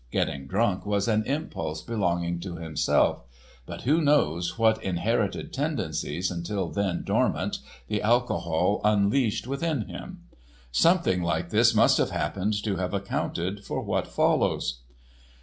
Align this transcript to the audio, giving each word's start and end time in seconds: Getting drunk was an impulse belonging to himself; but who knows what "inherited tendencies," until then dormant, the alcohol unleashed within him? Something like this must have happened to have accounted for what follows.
Getting 0.09 0.47
drunk 0.47 0.83
was 0.83 1.07
an 1.07 1.23
impulse 1.27 1.83
belonging 1.83 2.39
to 2.39 2.55
himself; 2.55 3.21
but 3.67 3.83
who 3.83 4.01
knows 4.01 4.57
what 4.57 4.81
"inherited 4.83 5.53
tendencies," 5.53 6.31
until 6.31 6.69
then 6.69 7.03
dormant, 7.03 7.59
the 7.87 8.01
alcohol 8.01 8.81
unleashed 8.83 9.45
within 9.45 9.81
him? 9.81 10.23
Something 10.71 11.21
like 11.21 11.51
this 11.51 11.75
must 11.75 11.99
have 11.99 12.09
happened 12.09 12.55
to 12.63 12.77
have 12.77 12.95
accounted 12.95 13.63
for 13.63 13.83
what 13.83 14.07
follows. 14.07 14.79